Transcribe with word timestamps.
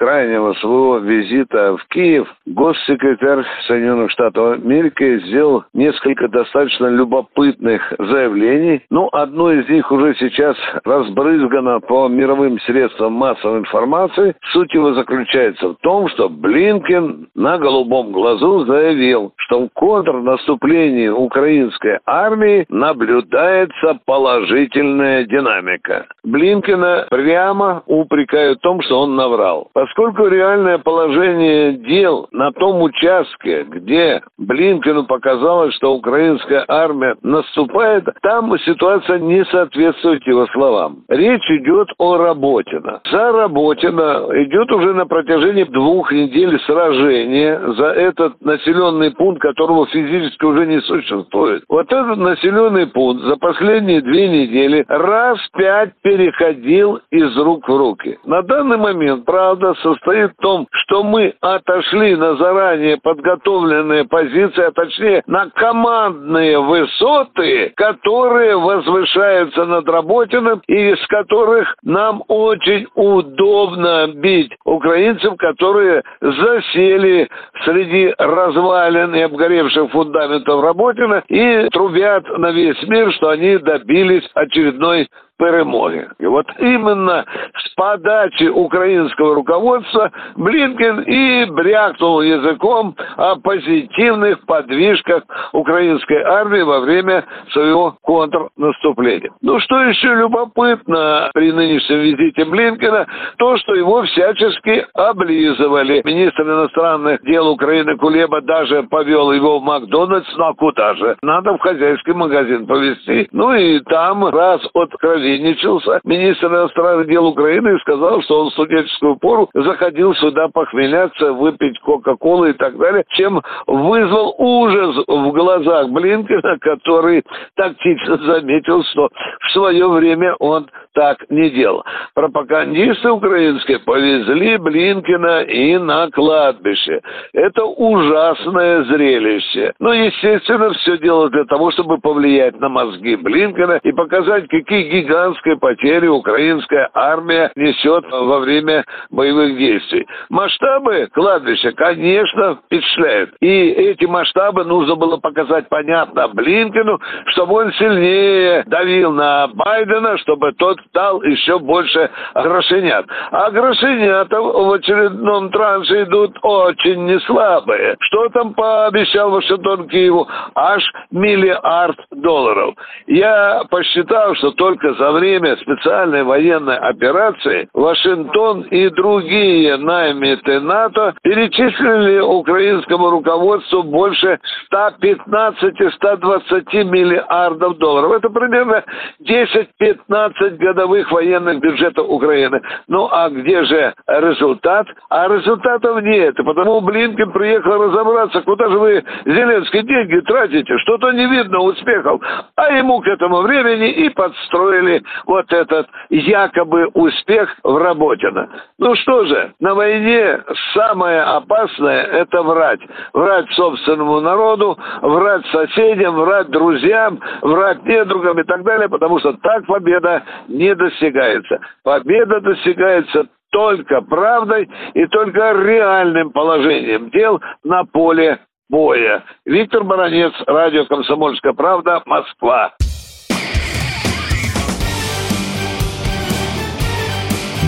крайнего 0.00 0.54
своего 0.54 0.96
визита 0.96 1.76
в 1.76 1.84
Киев 1.88 2.26
госсекретарь 2.46 3.44
Соединенных 3.66 4.10
Штатов 4.10 4.54
Америки 4.54 5.20
сделал 5.26 5.64
несколько 5.74 6.26
достаточно 6.28 6.86
любопытных 6.86 7.82
заявлений. 7.98 8.82
Ну, 8.90 9.10
одно 9.12 9.52
из 9.52 9.68
них 9.68 9.92
уже 9.92 10.14
сейчас 10.14 10.56
разбрызгано 10.84 11.80
по 11.80 12.08
мировым 12.08 12.58
средствам 12.60 13.12
массовой 13.12 13.58
информации. 13.58 14.34
Суть 14.52 14.72
его 14.72 14.94
заключается 14.94 15.68
в 15.68 15.74
том, 15.82 16.08
что 16.08 16.30
Блинкен 16.30 17.28
на 17.34 17.58
голубом 17.58 18.12
глазу 18.12 18.64
заявил, 18.64 19.34
что 19.36 19.66
в 19.66 19.68
контрнаступлении 19.74 21.08
украинской 21.08 21.98
армии 22.06 22.64
наблюдается 22.70 23.98
положительная 24.06 25.24
динамика. 25.24 26.06
Блинкена 26.24 27.06
прямо 27.10 27.82
упрекают 27.86 28.60
в 28.60 28.62
том, 28.62 28.80
что 28.80 29.00
он 29.00 29.14
наврал. 29.14 29.68
Поскольку 29.90 30.28
реальное 30.28 30.78
положение 30.78 31.72
дел 31.72 32.28
на 32.30 32.52
том 32.52 32.80
участке, 32.80 33.64
где 33.64 34.22
Блинкину 34.38 35.04
показалось, 35.04 35.74
что 35.74 35.94
украинская 35.94 36.64
армия 36.68 37.16
наступает, 37.22 38.04
там 38.22 38.56
ситуация 38.60 39.18
не 39.18 39.44
соответствует 39.46 40.24
его 40.28 40.46
словам. 40.52 40.98
Речь 41.08 41.50
идет 41.50 41.88
о 41.98 42.16
Работино. 42.18 43.00
За 43.10 43.32
Работино 43.32 44.26
идет 44.44 44.70
уже 44.70 44.94
на 44.94 45.06
протяжении 45.06 45.64
двух 45.64 46.12
недель 46.12 46.60
сражение 46.60 47.60
за 47.74 47.86
этот 47.86 48.40
населенный 48.42 49.10
пункт, 49.10 49.42
которого 49.42 49.86
физически 49.88 50.44
уже 50.44 50.66
не 50.66 50.80
существует. 50.82 51.64
Вот 51.68 51.92
этот 51.92 52.16
населенный 52.16 52.86
пункт 52.86 53.24
за 53.24 53.36
последние 53.36 54.02
две 54.02 54.28
недели 54.28 54.84
раз 54.86 55.38
пять 55.54 55.94
переходил 56.02 57.00
из 57.10 57.36
рук 57.36 57.68
в 57.68 57.76
руки. 57.76 58.20
На 58.24 58.42
данный 58.42 58.76
момент, 58.76 59.24
правда, 59.24 59.74
состоит 59.82 60.32
в 60.32 60.42
том, 60.42 60.66
что 60.70 61.02
мы 61.02 61.34
отошли 61.40 62.16
на 62.16 62.36
заранее 62.36 62.98
подготовленные 62.98 64.04
позиции, 64.04 64.62
а 64.62 64.72
точнее 64.72 65.22
на 65.26 65.50
командные 65.50 66.60
высоты, 66.60 67.72
которые 67.76 68.56
возвышаются 68.56 69.64
над 69.64 69.88
Работиным 69.88 70.62
и 70.66 70.92
из 70.92 71.06
которых 71.06 71.74
нам 71.82 72.22
очень 72.28 72.86
удобно 72.94 74.08
бить 74.14 74.52
украинцев, 74.64 75.36
которые 75.36 76.02
засели 76.20 77.28
среди 77.64 78.14
развалин 78.18 79.14
и 79.14 79.20
обгоревших 79.22 79.90
фундаментов 79.90 80.62
Работина 80.62 81.22
и 81.28 81.68
трубят 81.70 82.24
на 82.38 82.50
весь 82.50 82.82
мир, 82.84 83.12
что 83.14 83.30
они 83.30 83.58
добились 83.58 84.28
очередной 84.34 85.08
перемоги. 85.40 86.06
И 86.18 86.26
вот 86.26 86.46
именно 86.58 87.24
с 87.56 87.74
подачи 87.74 88.44
украинского 88.44 89.34
руководства 89.34 90.12
Блинкен 90.36 91.00
и 91.00 91.46
брякнул 91.46 92.20
языком 92.20 92.94
о 93.16 93.36
позитивных 93.36 94.44
подвижках 94.44 95.22
украинской 95.52 96.22
армии 96.22 96.60
во 96.60 96.80
время 96.80 97.24
своего 97.52 97.96
контрнаступления. 98.02 99.30
Ну, 99.40 99.58
что 99.60 99.82
еще 99.84 100.14
любопытно 100.14 101.30
при 101.32 101.52
нынешнем 101.52 102.00
визите 102.00 102.44
Блинкена, 102.44 103.06
то, 103.38 103.56
что 103.56 103.74
его 103.74 104.02
всячески 104.02 104.86
облизывали. 104.94 106.02
Министр 106.04 106.42
иностранных 106.42 107.22
дел 107.22 107.48
Украины 107.48 107.96
Кулеба 107.96 108.42
даже 108.42 108.82
повел 108.84 109.32
его 109.32 109.58
в 109.58 109.62
Макдональдс, 109.62 110.28
ну 110.36 110.44
а 110.44 110.54
куда 110.54 110.94
же? 110.96 111.16
Надо 111.22 111.54
в 111.54 111.60
хозяйский 111.60 112.12
магазин 112.12 112.66
повезти. 112.66 113.28
Ну 113.32 113.54
и 113.54 113.80
там 113.80 114.26
раз 114.26 114.60
откровенно 114.74 115.29
откровенничался 115.30 116.00
министр 116.04 116.48
иностранных 116.48 117.06
дел 117.08 117.26
Украины 117.26 117.76
и 117.76 117.80
сказал, 117.80 118.22
что 118.22 118.42
он 118.42 118.50
в 118.50 118.52
студенческую 118.52 119.16
пору 119.16 119.48
заходил 119.54 120.14
сюда 120.14 120.48
похмеляться, 120.48 121.32
выпить 121.32 121.78
Кока-Колы 121.80 122.50
и 122.50 122.52
так 122.54 122.76
далее, 122.78 123.04
чем 123.10 123.40
вызвал 123.66 124.34
ужас 124.38 124.96
в 125.06 125.32
глазах 125.32 125.88
Блинкина, 125.90 126.58
который 126.60 127.22
тактично 127.56 128.16
заметил, 128.18 128.82
что 128.84 129.08
в 129.40 129.52
свое 129.52 129.88
время 129.88 130.34
он 130.38 130.68
так 130.94 131.18
не 131.30 131.50
делал. 131.50 131.84
Пропагандисты 132.14 133.10
украинские 133.10 133.78
повезли 133.80 134.56
Блинкина 134.58 135.42
и 135.42 135.78
на 135.78 136.10
кладбище. 136.10 137.00
Это 137.32 137.64
ужасное 137.64 138.84
зрелище. 138.84 139.72
Но, 139.78 139.92
естественно, 139.92 140.72
все 140.74 140.98
дело 140.98 141.30
для 141.30 141.44
того, 141.44 141.70
чтобы 141.70 141.98
повлиять 141.98 142.58
на 142.60 142.68
мозги 142.68 143.16
Блинкина 143.16 143.80
и 143.82 143.92
показать, 143.92 144.48
какие 144.48 144.82
гигантские 145.20 145.56
потери 145.56 146.06
украинская 146.06 146.88
армия 146.94 147.50
несет 147.56 148.04
во 148.10 148.38
время 148.38 148.84
боевых 149.10 149.56
действий. 149.56 150.06
Масштабы 150.28 151.08
кладбища, 151.12 151.72
конечно, 151.72 152.56
впечатляют. 152.56 153.30
И 153.40 153.68
эти 153.70 154.04
масштабы 154.06 154.64
нужно 154.64 154.94
было 154.96 155.18
показать 155.18 155.68
понятно 155.68 156.28
Блинкину, 156.28 156.98
чтобы 157.26 157.54
он 157.54 157.72
сильнее 157.72 158.64
давил 158.66 159.12
на 159.12 159.48
Байдена, 159.48 160.16
чтобы 160.18 160.52
тот 160.52 160.78
стал 160.88 161.22
еще 161.22 161.58
больше 161.58 162.10
грошенят. 162.34 163.06
А 163.30 163.50
грошенята 163.50 164.40
в 164.40 164.72
очередном 164.72 165.50
транше 165.50 166.04
идут 166.04 166.36
очень 166.42 167.04
неслабые. 167.06 167.96
Что 168.00 168.28
там 168.30 168.54
пообещал 168.54 169.30
Вашингтон 169.30 169.88
Киеву? 169.88 170.26
Аж 170.54 170.82
миллиард 171.10 171.98
долларов. 172.10 172.74
Я 173.06 173.62
посчитал, 173.70 174.34
что 174.36 174.52
только 174.52 174.94
за 174.94 175.09
время 175.12 175.56
специальной 175.56 176.22
военной 176.22 176.76
операции 176.76 177.68
Вашингтон 177.74 178.62
и 178.62 178.88
другие 178.90 179.76
наймиты 179.76 180.60
НАТО 180.60 181.14
перечислили 181.22 182.20
украинскому 182.20 183.10
руководству 183.10 183.82
больше 183.82 184.38
115-120 184.72 186.84
миллиардов 186.84 187.78
долларов. 187.78 188.12
Это 188.12 188.30
примерно 188.30 188.84
10-15 189.22 190.56
годовых 190.56 191.10
военных 191.10 191.58
бюджетов 191.60 192.08
Украины. 192.08 192.62
Ну 192.88 193.08
а 193.10 193.28
где 193.30 193.64
же 193.64 193.94
результат? 194.06 194.86
А 195.08 195.28
результатов 195.28 196.02
нет. 196.02 196.36
Потому 196.36 196.80
Блинкен 196.80 197.32
приехал 197.32 197.84
разобраться, 197.84 198.42
куда 198.42 198.68
же 198.68 198.78
вы, 198.78 199.04
Зеленский, 199.24 199.82
деньги 199.82 200.20
тратите. 200.26 200.78
Что-то 200.78 201.12
не 201.12 201.26
видно 201.26 201.60
успехов. 201.60 202.20
А 202.56 202.72
ему 202.72 203.00
к 203.00 203.06
этому 203.06 203.42
времени 203.42 203.90
и 203.90 204.08
подстроили 204.10 204.89
вот 205.26 205.52
этот 205.52 205.88
якобы 206.10 206.86
успех 206.94 207.54
в 207.62 207.76
Работино. 207.76 208.48
Ну 208.78 208.94
что 208.96 209.24
же, 209.24 209.52
на 209.60 209.74
войне 209.74 210.40
самое 210.74 211.22
опасное– 211.22 212.02
это 212.22 212.42
врать. 212.42 212.80
Врать 213.12 213.50
собственному 213.52 214.20
народу, 214.20 214.78
врать 215.02 215.46
соседям, 215.46 216.16
врать 216.16 216.50
друзьям, 216.50 217.20
врать 217.42 217.84
недругам 217.84 218.40
и 218.40 218.44
так 218.44 218.62
далее, 218.64 218.88
потому 218.88 219.18
что 219.20 219.32
так 219.34 219.66
победа 219.66 220.22
не 220.48 220.74
достигается. 220.74 221.60
Победа 221.84 222.40
достигается 222.40 223.26
только 223.50 224.00
правдой 224.02 224.68
и 224.94 225.06
только 225.06 225.52
реальным 225.52 226.30
положением 226.30 227.10
дел 227.10 227.40
на 227.64 227.84
поле 227.84 228.38
боя. 228.68 229.24
Виктор 229.44 229.84
Баранец, 229.84 230.32
радио 230.46 230.86
«Комсомольская 230.86 231.52
правда», 231.52 232.02
Москва. 232.06 232.72